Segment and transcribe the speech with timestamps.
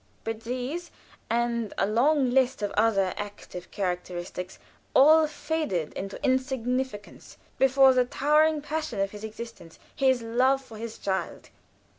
[0.23, 0.89] But these,
[1.29, 4.57] and a long list of other active characteristics,
[4.95, 10.97] all faded into insignificance before the towering passion of his existence his love for his
[10.97, 11.51] child.